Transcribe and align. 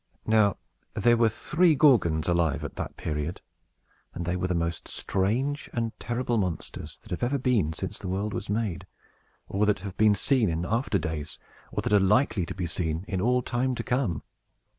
Now, 0.25 0.57
there 0.95 1.15
were 1.15 1.29
three 1.29 1.75
Gorgons 1.75 2.27
alive 2.27 2.63
at 2.63 2.75
that 2.75 2.97
period; 2.97 3.39
and 4.15 4.25
they 4.25 4.35
were 4.35 4.47
the 4.47 4.55
most 4.55 4.87
strange 4.87 5.69
and 5.73 5.91
terrible 5.99 6.39
monsters 6.39 6.97
that 7.03 7.11
had 7.11 7.21
ever 7.21 7.37
been 7.37 7.71
since 7.71 7.99
the 7.99 8.07
world 8.07 8.33
was 8.33 8.49
made, 8.49 8.87
or 9.47 9.67
that 9.67 9.81
have 9.81 9.95
been 9.97 10.15
seen 10.15 10.49
in 10.49 10.65
after 10.65 10.97
days, 10.97 11.37
or 11.71 11.83
that 11.83 11.93
are 11.93 11.99
likely 11.99 12.47
to 12.47 12.55
be 12.55 12.65
seen 12.65 13.05
in 13.07 13.21
all 13.21 13.43
time 13.43 13.75
to 13.75 13.83
come. 13.83 14.23